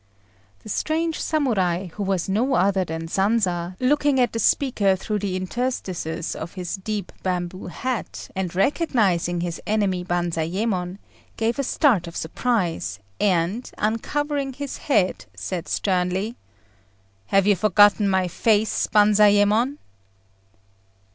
The 0.63 0.69
strange 0.69 1.19
Samurai, 1.21 1.89
who 1.93 2.01
was 2.01 2.27
no 2.27 2.55
other 2.55 2.83
than 2.83 3.05
Sanza, 3.07 3.75
looking 3.79 4.19
at 4.19 4.33
the 4.33 4.39
speaker 4.39 4.95
through 4.95 5.19
the 5.19 5.35
interstices 5.35 6.35
of 6.35 6.55
his 6.55 6.77
deep 6.77 7.11
bamboo 7.21 7.67
hat, 7.67 8.27
and 8.35 8.55
recognizing 8.55 9.41
his 9.41 9.61
enemy 9.67 10.03
Banzayémon, 10.03 10.97
gave 11.37 11.59
a 11.59 11.63
start 11.63 12.07
of 12.07 12.15
surprise, 12.15 12.97
and, 13.19 13.69
uncovering 13.77 14.53
his 14.53 14.77
head, 14.77 15.25
said 15.35 15.67
sternly 15.67 16.35
"Have 17.27 17.45
you 17.45 17.55
forgotten 17.55 18.09
my 18.09 18.27
face, 18.27 18.87
Banzayémon?" 18.87 19.77